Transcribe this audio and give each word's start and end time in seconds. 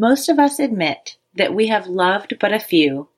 Most 0.00 0.28
of 0.28 0.38
us 0.38 0.60
admit 0.60 1.16
that 1.34 1.52
we 1.52 1.66
have 1.66 1.88
loved 1.88 2.38
but 2.38 2.52
a 2.52 2.60
few, 2.60 3.08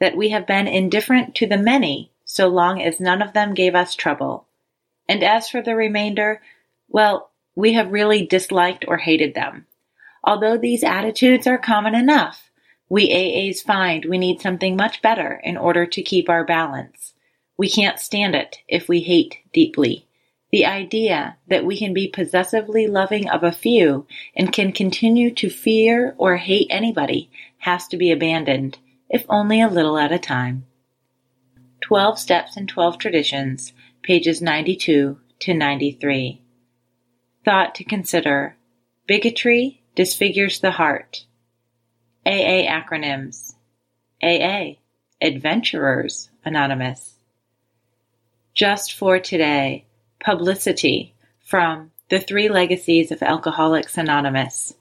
that 0.00 0.16
we 0.16 0.30
have 0.30 0.44
been 0.44 0.66
indifferent 0.66 1.36
to 1.36 1.46
the 1.46 1.56
many 1.56 2.10
so 2.24 2.48
long 2.48 2.82
as 2.82 2.98
none 2.98 3.22
of 3.22 3.32
them 3.32 3.54
gave 3.54 3.76
us 3.76 3.94
trouble. 3.94 4.48
And 5.08 5.22
as 5.22 5.48
for 5.48 5.62
the 5.62 5.76
remainder, 5.76 6.42
well, 6.88 7.30
we 7.54 7.74
have 7.74 7.92
really 7.92 8.26
disliked 8.26 8.84
or 8.88 8.96
hated 8.96 9.36
them. 9.36 9.66
Although 10.24 10.58
these 10.58 10.82
attitudes 10.82 11.46
are 11.46 11.58
common 11.58 11.94
enough, 11.94 12.50
we 12.88 13.08
AAs 13.08 13.62
find 13.62 14.04
we 14.04 14.18
need 14.18 14.40
something 14.40 14.74
much 14.74 15.00
better 15.02 15.40
in 15.44 15.56
order 15.56 15.86
to 15.86 16.02
keep 16.02 16.28
our 16.28 16.44
balance. 16.44 17.14
We 17.56 17.70
can't 17.70 18.00
stand 18.00 18.34
it 18.34 18.56
if 18.66 18.88
we 18.88 18.98
hate 18.98 19.36
deeply. 19.52 20.05
The 20.56 20.64
idea 20.64 21.36
that 21.48 21.66
we 21.66 21.78
can 21.78 21.92
be 21.92 22.08
possessively 22.08 22.86
loving 22.86 23.28
of 23.28 23.44
a 23.44 23.52
few 23.52 24.06
and 24.34 24.50
can 24.50 24.72
continue 24.72 25.30
to 25.34 25.50
fear 25.50 26.14
or 26.16 26.38
hate 26.38 26.68
anybody 26.70 27.30
has 27.58 27.86
to 27.88 27.98
be 27.98 28.10
abandoned, 28.10 28.78
if 29.10 29.26
only 29.28 29.60
a 29.60 29.68
little 29.68 29.98
at 29.98 30.12
a 30.12 30.18
time. 30.18 30.64
12 31.82 32.18
Steps 32.18 32.56
and 32.56 32.70
12 32.70 32.96
Traditions, 32.96 33.74
pages 34.02 34.40
92 34.40 35.18
to 35.40 35.52
93. 35.52 36.40
Thought 37.44 37.74
to 37.74 37.84
consider 37.84 38.56
Bigotry 39.06 39.82
disfigures 39.94 40.60
the 40.60 40.70
heart. 40.70 41.26
AA 42.24 42.64
acronyms 42.66 43.56
AA 44.22 44.76
Adventurers 45.20 46.30
Anonymous. 46.46 47.18
Just 48.54 48.94
for 48.94 49.18
today. 49.18 49.85
Publicity 50.20 51.14
from 51.44 51.92
The 52.08 52.18
Three 52.18 52.48
Legacies 52.48 53.12
of 53.12 53.22
Alcoholics 53.22 53.96
Anonymous. 53.98 54.74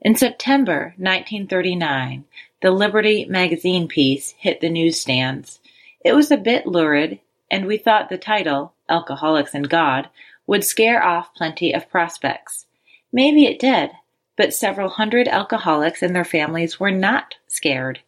In 0.00 0.16
September 0.16 0.94
1939, 0.96 2.24
the 2.62 2.70
Liberty 2.70 3.26
magazine 3.26 3.86
piece 3.86 4.34
hit 4.38 4.60
the 4.60 4.70
newsstands. 4.70 5.60
It 6.04 6.14
was 6.14 6.30
a 6.30 6.36
bit 6.36 6.66
lurid, 6.66 7.20
and 7.50 7.66
we 7.66 7.76
thought 7.76 8.08
the 8.08 8.18
title, 8.18 8.72
Alcoholics 8.88 9.54
and 9.54 9.68
God, 9.68 10.08
would 10.46 10.64
scare 10.64 11.02
off 11.02 11.34
plenty 11.34 11.72
of 11.72 11.90
prospects. 11.90 12.66
Maybe 13.12 13.46
it 13.46 13.58
did, 13.58 13.90
but 14.36 14.54
several 14.54 14.88
hundred 14.88 15.28
alcoholics 15.28 16.02
and 16.02 16.14
their 16.14 16.24
families 16.24 16.80
were 16.80 16.90
not 16.90 17.34
scared. 17.46 18.00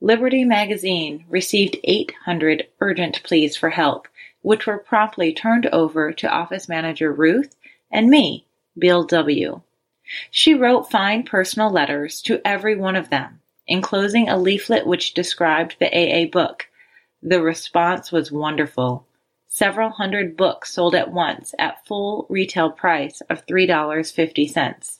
Liberty 0.00 0.44
magazine 0.44 1.24
received 1.28 1.76
800 1.84 2.68
urgent 2.80 3.22
pleas 3.22 3.56
for 3.56 3.70
help, 3.70 4.08
which 4.42 4.66
were 4.66 4.78
promptly 4.78 5.32
turned 5.32 5.66
over 5.66 6.12
to 6.12 6.28
office 6.28 6.68
manager 6.68 7.12
Ruth 7.12 7.54
and 7.90 8.08
me, 8.08 8.46
Bill 8.78 9.04
W. 9.04 9.60
She 10.30 10.54
wrote 10.54 10.90
fine 10.90 11.22
personal 11.22 11.70
letters 11.70 12.20
to 12.22 12.40
every 12.44 12.76
one 12.76 12.96
of 12.96 13.10
them, 13.10 13.40
enclosing 13.66 14.28
a 14.28 14.36
leaflet 14.36 14.86
which 14.86 15.14
described 15.14 15.76
the 15.78 15.86
AA 15.86 16.26
book. 16.26 16.68
The 17.22 17.42
response 17.42 18.10
was 18.10 18.32
wonderful. 18.32 19.06
Several 19.46 19.90
hundred 19.90 20.36
books 20.36 20.72
sold 20.72 20.94
at 20.94 21.12
once 21.12 21.54
at 21.58 21.84
full 21.86 22.26
retail 22.28 22.70
price 22.70 23.20
of 23.28 23.46
$3.50. 23.46 24.98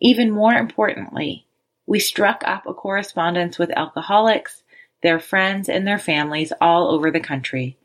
Even 0.00 0.30
more 0.30 0.54
importantly, 0.54 1.46
we 1.86 1.98
struck 1.98 2.42
up 2.44 2.66
a 2.66 2.74
correspondence 2.74 3.58
with 3.58 3.70
alcoholics, 3.76 4.62
their 5.02 5.18
friends, 5.18 5.68
and 5.68 5.86
their 5.86 5.98
families 5.98 6.52
all 6.60 6.90
over 6.90 7.10
the 7.10 7.20
country. 7.20 7.76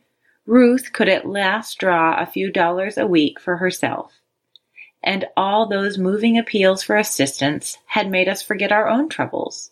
Ruth 0.47 0.93
could 0.93 1.09
at 1.09 1.27
last 1.27 1.77
draw 1.77 2.17
a 2.17 2.25
few 2.25 2.49
dollars 2.49 2.97
a 2.97 3.05
week 3.05 3.37
for 3.37 3.57
herself. 3.57 4.13
And 5.03 5.27
all 5.35 5.67
those 5.67 5.97
moving 5.97 6.37
appeals 6.37 6.81
for 6.81 6.95
assistance 6.95 7.77
had 7.87 8.09
made 8.09 8.29
us 8.29 8.41
forget 8.41 8.71
our 8.71 8.87
own 8.87 9.09
troubles. 9.09 9.71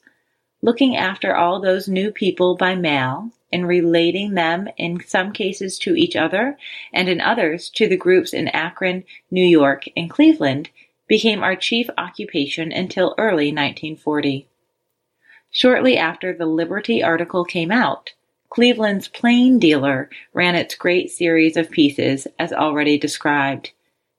Looking 0.62 0.98
after 0.98 1.34
all 1.34 1.62
those 1.62 1.88
new 1.88 2.12
people 2.12 2.58
by 2.58 2.76
mail 2.76 3.32
and 3.54 3.66
relating 3.66 4.34
them 4.34 4.68
in 4.76 5.02
some 5.08 5.32
cases 5.32 5.80
to 5.80 5.96
each 5.96 6.18
other 6.18 6.58
and 6.92 7.08
in 7.08 7.22
others 7.22 7.70
to 7.70 7.88
the 7.88 7.96
groups 7.96 8.34
in 8.34 8.50
Akron, 8.50 9.06
New 9.32 9.46
York, 9.46 9.86
and 9.96 10.10
Cleveland 10.10 10.72
became 11.08 11.42
our 11.42 11.56
chief 11.56 11.90
occupation 11.98 12.74
until 12.74 13.16
early 13.18 13.48
1940. 13.48 14.46
Shortly 15.52 15.98
after 15.98 16.34
the 16.34 16.46
Liberty 16.46 17.02
article 17.02 17.46
came 17.46 17.72
out, 17.72 18.12
Cleveland's 18.50 19.08
Plain 19.08 19.60
Dealer 19.60 20.10
ran 20.32 20.56
its 20.56 20.76
great 20.76 21.10
series 21.12 21.58
of 21.58 21.72
pieces, 21.72 22.28
as 22.38 22.54
already 22.54 22.98
described. 22.98 23.72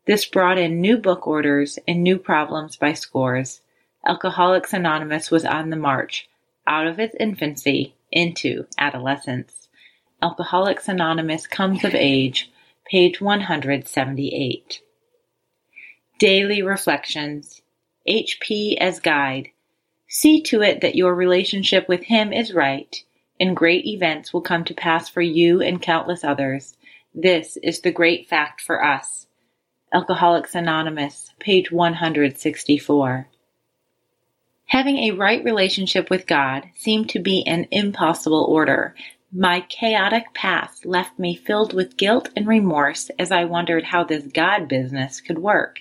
This 0.04 0.25
brought 0.25 0.59
in 0.59 0.81
new 0.81 0.98
book 0.98 1.26
orders 1.26 1.78
and 1.87 2.03
new 2.03 2.19
problems 2.19 2.76
by 2.76 2.92
scores. 2.92 3.60
Alcoholics 4.04 4.72
Anonymous 4.72 5.31
was 5.31 5.44
on 5.44 5.70
the 5.70 5.76
march, 5.76 6.28
out 6.66 6.86
of 6.86 6.98
its 6.98 7.15
infancy 7.19 7.94
into 8.10 8.66
adolescence. 8.76 9.69
Alcoholics 10.20 10.88
Anonymous 10.88 11.47
comes 11.47 11.84
of 11.84 11.94
age, 11.94 12.50
page 12.84 13.20
178. 13.20 14.81
Daily 16.19 16.62
Reflections 16.62 17.62
HP 18.09 18.76
as 18.78 19.00
Guide. 19.00 19.50
See 20.09 20.42
to 20.42 20.62
it 20.62 20.81
that 20.81 20.94
your 20.97 21.15
relationship 21.15 21.88
with 21.88 22.03
Him 22.03 22.32
is 22.32 22.53
right 22.53 23.04
and 23.38 23.56
great 23.56 23.84
events 23.86 24.32
will 24.32 24.41
come 24.41 24.64
to 24.64 24.74
pass 24.74 25.08
for 25.08 25.22
you 25.22 25.60
and 25.60 25.82
countless 25.82 26.24
others. 26.24 26.76
This 27.14 27.56
is 27.62 27.80
the 27.80 27.91
great 27.91 28.28
fact 28.28 28.60
for 28.60 28.84
us. 28.84 29.26
Alcoholics 29.92 30.54
Anonymous, 30.54 31.32
page 31.38 31.70
164. 31.72 33.28
Having 34.66 34.98
a 34.98 35.12
right 35.12 35.42
relationship 35.44 36.10
with 36.10 36.26
God 36.26 36.69
seemed 36.74 37.08
to 37.10 37.20
be 37.20 37.47
an 37.47 37.69
impossible 37.70 38.44
order. 38.48 38.94
My 39.32 39.60
chaotic 39.60 40.34
past 40.34 40.84
left 40.84 41.18
me 41.18 41.36
filled 41.36 41.72
with 41.72 41.97
guilt 41.97 42.30
and 42.36 42.47
remorse 42.47 43.10
as 43.18 43.30
I 43.30 43.44
wondered 43.44 43.84
how 43.84 44.03
this 44.03 44.26
God 44.26 44.68
business 44.68 45.20
could 45.20 45.38
work. 45.38 45.80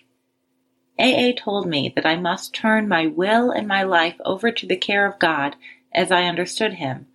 AA 1.00 1.32
told 1.36 1.68
me 1.68 1.92
that 1.96 2.06
I 2.06 2.16
must 2.16 2.54
turn 2.54 2.88
my 2.88 3.08
will 3.08 3.52
and 3.52 3.68
my 3.68 3.84
life 3.84 4.16
over 4.24 4.52
to 4.52 4.66
the 4.66 4.78
care 4.78 5.06
of 5.06 5.20
God 5.20 5.56
as 5.94 6.12
I 6.12 6.24
understood 6.24 6.74
Him. 6.74 7.08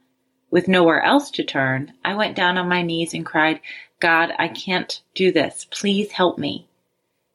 With 0.50 0.66
nowhere 0.66 1.02
else 1.02 1.30
to 1.32 1.44
turn, 1.44 1.92
I 2.04 2.14
went 2.14 2.34
down 2.34 2.58
on 2.58 2.68
my 2.68 2.82
knees 2.82 3.14
and 3.14 3.24
cried, 3.24 3.60
God, 4.00 4.32
I 4.38 4.48
can't 4.48 5.00
do 5.14 5.30
this. 5.30 5.66
Please 5.70 6.10
help 6.10 6.38
me. 6.38 6.66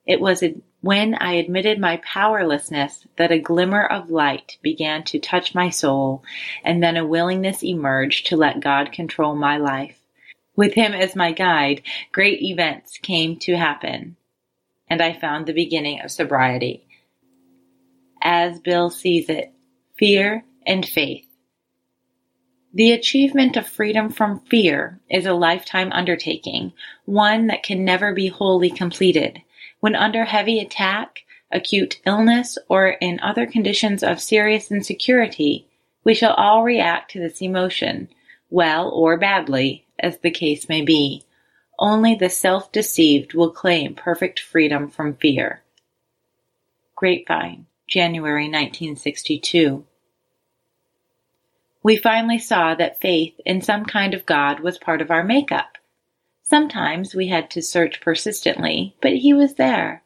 It 0.06 0.20
was 0.20 0.44
when 0.82 1.16
I 1.16 1.34
admitted 1.34 1.80
my 1.80 1.98
powerlessness 1.98 3.08
that 3.18 3.32
a 3.32 3.40
glimmer 3.40 3.86
of 3.86 4.12
light 4.12 4.58
began 4.62 5.04
to 5.06 5.20
touch 5.20 5.56
my 5.56 5.70
soul, 5.70 6.24
and 6.64 6.84
then 6.84 6.98
a 6.98 7.06
willingness 7.06 7.64
emerged 7.64 8.28
to 8.28 8.38
let 8.38 8.60
God 8.60 8.92
control 8.92 9.36
my 9.36 9.58
life. 9.58 9.98
With 10.56 10.74
Him 10.74 10.94
as 10.94 11.16
my 11.16 11.32
guide, 11.32 11.82
great 12.12 12.42
events 12.42 12.98
came 12.98 13.38
to 13.40 13.56
happen, 13.56 14.18
and 14.90 15.02
I 15.02 15.14
found 15.14 15.46
the 15.46 15.54
beginning 15.54 16.02
of 16.02 16.12
sobriety. 16.12 16.86
As 18.22 18.60
Bill 18.60 18.90
sees 18.90 19.30
it, 19.30 19.54
fear 19.98 20.44
and 20.66 20.86
faith 20.86 21.25
the 22.76 22.92
achievement 22.92 23.56
of 23.56 23.66
freedom 23.66 24.10
from 24.10 24.42
fear 24.42 25.00
is 25.10 25.26
a 25.26 25.34
lifetime 25.34 25.94
undertaking, 25.94 26.74
one 27.06 27.48
that 27.48 27.64
can 27.64 27.86
never 27.86 28.14
be 28.14 28.28
wholly 28.28 28.70
completed. 28.70 29.42
When 29.80 29.96
under 29.96 30.26
heavy 30.26 30.60
attack, 30.60 31.22
acute 31.50 32.02
illness, 32.06 32.58
or 32.68 32.90
in 32.90 33.22
other 33.22 33.46
conditions 33.46 34.04
of 34.04 34.22
serious 34.22 34.72
insecurity, 34.72 35.70
we 36.04 36.14
shall 36.14 36.34
all 36.34 36.64
react 36.64 37.12
to 37.12 37.20
this 37.20 37.42
emotion, 37.42 38.10
well 38.50 38.90
or 38.90 39.18
badly, 39.18 39.86
as 39.98 40.20
the 40.20 40.30
case 40.30 40.68
may 40.68 40.82
be. 40.82 41.24
Only 41.80 42.14
the 42.14 42.30
self-deceived 42.30 43.34
will 43.34 43.52
claim 43.52 43.96
perfect 43.96 44.42
freedom 44.42 44.90
from 44.90 45.16
fear. 45.16 45.62
Grapevine, 46.98 47.68
January 47.88 48.50
1962. 48.50 49.86
We 51.86 51.98
finally 51.98 52.40
saw 52.40 52.74
that 52.74 53.00
faith 53.00 53.40
in 53.46 53.62
some 53.62 53.86
kind 53.86 54.16
of 54.16 54.26
God 54.26 54.60
was 54.60 54.80
part 54.80 55.04
of 55.04 55.12
our 55.12 55.24
makeup. 55.24 55.78
Sometimes 56.42 57.14
we 57.14 57.28
had 57.28 57.52
to 57.52 57.62
search 57.62 58.02
persistently, 58.02 58.96
but 59.04 59.18
He 59.18 59.36
was 59.36 59.54
there. 59.54 60.02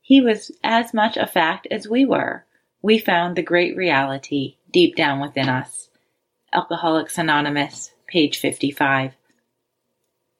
He 0.00 0.20
was 0.20 0.52
as 0.62 0.94
much 0.94 1.16
a 1.16 1.26
fact 1.26 1.66
as 1.72 1.88
we 1.88 2.04
were. 2.04 2.44
we 2.82 2.98
found 2.98 3.34
the 3.34 3.42
great 3.42 3.76
reality 3.76 4.58
deep 4.70 4.94
down 4.94 5.18
within 5.18 5.48
us. 5.48 5.88
Alcoholics 6.52 7.18
Anonymous, 7.18 7.90
page 8.06 8.38
55. 8.38 9.14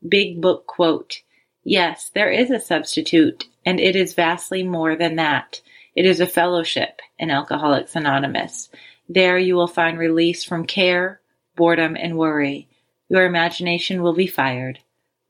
Big 0.09 0.41
Book 0.41 0.65
quote 0.69 1.23
Yes, 1.65 2.09
there 2.15 2.31
is 2.31 2.53
a 2.53 2.61
substitute, 2.61 3.49
and 3.67 3.81
it 3.81 3.97
is 3.97 4.15
vastly 4.15 4.63
more 4.63 4.95
than 4.95 5.17
that. 5.17 5.61
It 5.97 6.07
is 6.07 6.21
a 6.21 6.27
fellowship 6.29 7.03
in 7.19 7.33
Alcoholics 7.33 7.97
Anonymous. 7.97 8.69
There 9.09 9.39
you 9.39 9.55
will 9.55 9.67
find 9.67 9.99
release 9.99 10.45
from 10.45 10.67
care, 10.67 11.21
boredom, 11.57 11.97
and 11.97 12.17
worry. 12.17 12.69
Your 13.09 13.27
imagination 13.27 14.03
will 14.03 14.15
be 14.15 14.27
fired. 14.27 14.79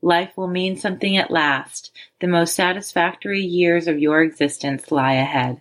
Life 0.01 0.37
will 0.37 0.49
mean 0.49 0.77
something 0.77 1.17
at 1.17 1.31
last. 1.31 1.91
The 2.21 2.27
most 2.27 2.55
satisfactory 2.55 3.41
years 3.41 3.89
of 3.89 3.99
your 3.99 4.23
existence 4.23 4.93
lie 4.93 5.15
ahead. 5.15 5.61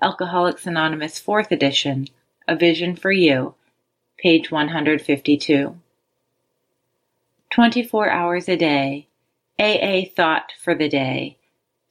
Alcoholics 0.00 0.66
Anonymous 0.66 1.20
4th 1.20 1.50
edition, 1.50 2.08
A 2.46 2.56
Vision 2.56 2.96
for 2.96 3.12
You, 3.12 3.54
page 4.16 4.50
152. 4.50 5.76
24 7.50 8.10
hours 8.10 8.48
a 8.48 8.56
day. 8.56 9.06
AA 9.58 10.02
thought 10.14 10.52
for 10.60 10.74
the 10.74 10.88
day. 10.88 11.36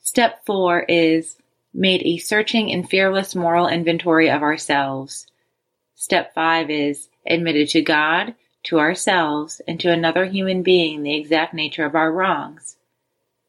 Step 0.01 0.45
4 0.45 0.83
is 0.83 1.37
made 1.73 2.01
a 2.03 2.17
searching 2.17 2.71
and 2.71 2.89
fearless 2.89 3.35
moral 3.35 3.67
inventory 3.67 4.29
of 4.29 4.41
ourselves. 4.41 5.27
Step 5.99 6.31
5 6.35 6.69
is 6.69 7.09
admitted 7.25 7.69
to 7.69 7.81
God, 7.81 8.35
to 8.61 8.77
ourselves, 8.77 9.61
and 9.67 9.79
to 9.79 9.91
another 9.91 10.25
human 10.25 10.61
being 10.61 11.01
the 11.01 11.15
exact 11.15 11.55
nature 11.55 11.85
of 11.85 11.95
our 11.95 12.11
wrongs. 12.11 12.77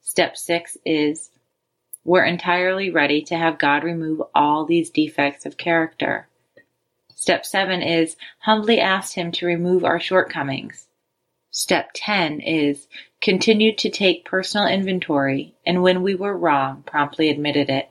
Step 0.00 0.34
6 0.34 0.78
is 0.82 1.30
we're 2.04 2.24
entirely 2.24 2.88
ready 2.88 3.20
to 3.20 3.36
have 3.36 3.58
God 3.58 3.84
remove 3.84 4.22
all 4.34 4.64
these 4.64 4.88
defects 4.88 5.44
of 5.44 5.58
character. 5.58 6.26
Step 7.14 7.44
7 7.44 7.82
is 7.82 8.16
humbly 8.38 8.80
ask 8.80 9.12
Him 9.12 9.30
to 9.32 9.46
remove 9.46 9.84
our 9.84 10.00
shortcomings. 10.00 10.88
Step 11.50 11.90
10 11.92 12.40
is 12.40 12.88
continue 13.20 13.76
to 13.76 13.90
take 13.90 14.24
personal 14.24 14.66
inventory 14.66 15.54
and 15.66 15.82
when 15.82 16.00
we 16.02 16.14
were 16.14 16.36
wrong, 16.36 16.82
promptly 16.86 17.28
admitted 17.28 17.68
it. 17.68 17.90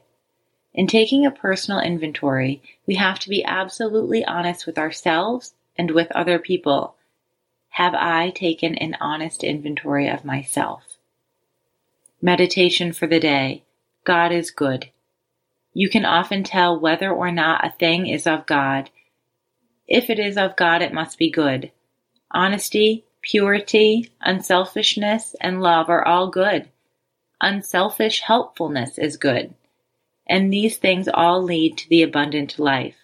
In 0.78 0.86
taking 0.86 1.26
a 1.26 1.32
personal 1.32 1.80
inventory, 1.82 2.62
we 2.86 2.94
have 2.96 3.18
to 3.22 3.30
be 3.30 3.44
absolutely 3.44 4.24
honest 4.24 4.68
with 4.68 4.78
ourselves 4.78 5.56
and 5.76 5.90
with 5.90 6.12
other 6.12 6.38
people. 6.38 6.96
Have 7.70 7.96
I 7.96 8.30
taken 8.30 8.76
an 8.76 8.96
honest 9.02 9.44
inventory 9.44 10.08
of 10.08 10.24
myself? 10.24 10.84
Meditation 12.22 12.94
for 12.94 13.08
the 13.08 13.20
day. 13.20 13.64
God 14.04 14.32
is 14.32 14.52
good. 14.52 14.92
You 15.74 15.90
can 15.90 16.06
often 16.06 16.44
tell 16.44 16.80
whether 16.80 17.10
or 17.10 17.32
not 17.32 17.66
a 17.66 17.72
thing 17.72 18.06
is 18.06 18.28
of 18.28 18.46
God. 18.46 18.92
If 19.88 20.12
it 20.12 20.20
is 20.20 20.38
of 20.38 20.56
God, 20.56 20.84
it 20.84 20.94
must 20.94 21.18
be 21.18 21.32
good. 21.32 21.72
Honesty, 22.30 23.04
purity, 23.24 24.12
unselfishness, 24.22 25.36
and 25.42 25.60
love 25.60 25.90
are 25.90 26.06
all 26.06 26.30
good. 26.30 26.70
Unselfish 27.42 28.22
helpfulness 28.22 29.00
is 29.00 29.18
good. 29.18 29.56
And 30.30 30.52
these 30.52 30.78
things 30.78 31.08
all 31.08 31.42
lead 31.42 31.78
to 31.78 31.90
the 31.90 32.04
abundant 32.04 32.60
life. 32.60 32.98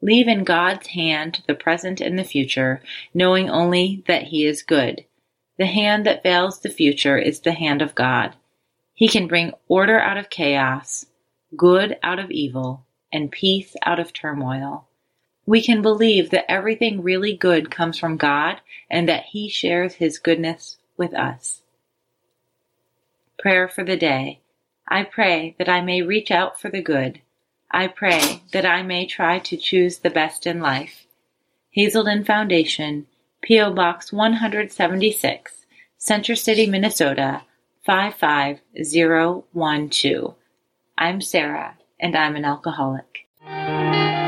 Leave 0.00 0.26
in 0.26 0.42
God's 0.42 0.88
hand 0.88 1.42
the 1.46 1.54
present 1.54 2.00
and 2.00 2.18
the 2.18 2.24
future, 2.24 2.82
knowing 3.14 3.48
only 3.48 4.02
that 4.08 4.24
He 4.24 4.44
is 4.44 4.62
good. 4.62 5.04
The 5.58 5.66
hand 5.66 6.04
that 6.06 6.24
veils 6.24 6.60
the 6.60 6.68
future 6.68 7.16
is 7.16 7.40
the 7.40 7.52
hand 7.52 7.82
of 7.82 7.94
God. 7.94 8.34
He 8.94 9.08
can 9.08 9.28
bring 9.28 9.52
order 9.68 10.00
out 10.00 10.16
of 10.16 10.30
chaos, 10.30 11.06
good 11.56 11.98
out 12.02 12.18
of 12.18 12.30
evil, 12.30 12.84
and 13.12 13.30
peace 13.30 13.76
out 13.84 14.00
of 14.00 14.12
turmoil. 14.12 14.88
We 15.46 15.62
can 15.62 15.82
believe 15.82 16.30
that 16.30 16.50
everything 16.50 17.02
really 17.02 17.36
good 17.36 17.70
comes 17.70 17.98
from 17.98 18.16
God 18.16 18.60
and 18.90 19.08
that 19.08 19.24
He 19.24 19.48
shares 19.48 19.94
His 19.94 20.18
goodness 20.18 20.78
with 20.96 21.14
us. 21.14 21.62
Prayer 23.38 23.68
for 23.68 23.84
the 23.84 23.96
day. 23.96 24.41
I 24.92 25.02
pray 25.04 25.54
that 25.58 25.68
I 25.70 25.80
may 25.80 26.02
reach 26.02 26.30
out 26.30 26.60
for 26.60 26.68
the 26.68 26.82
good. 26.82 27.22
I 27.70 27.86
pray 27.86 28.42
that 28.52 28.66
I 28.66 28.82
may 28.82 29.06
try 29.06 29.38
to 29.38 29.56
choose 29.56 30.00
the 30.00 30.10
best 30.10 30.46
in 30.46 30.60
life. 30.60 31.06
Hazelden 31.70 32.24
Foundation, 32.24 33.06
P.O. 33.40 33.72
Box 33.72 34.12
176, 34.12 35.64
Center 35.96 36.36
City, 36.36 36.66
Minnesota 36.66 37.40
55012. 37.86 40.34
I'm 40.98 41.22
Sarah, 41.22 41.78
and 41.98 42.14
I'm 42.14 42.36
an 42.36 42.44
alcoholic. 42.44 43.26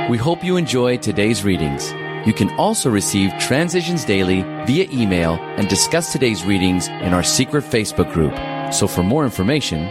We 0.09 0.17
hope 0.17 0.43
you 0.43 0.57
enjoy 0.57 0.97
today's 0.97 1.45
readings. 1.45 1.93
You 2.27 2.33
can 2.33 2.49
also 2.59 2.89
receive 2.89 3.39
Transitions 3.39 4.07
Daily 4.07 4.41
via 4.65 4.89
email 4.91 5.35
and 5.59 5.69
discuss 5.69 6.11
today's 6.11 6.43
readings 6.43 6.89
in 6.89 7.13
our 7.13 7.23
secret 7.23 7.65
Facebook 7.65 8.11
group. 8.15 8.35
So 8.73 8.89
for 8.89 9.03
more 9.03 9.25
information, 9.25 9.91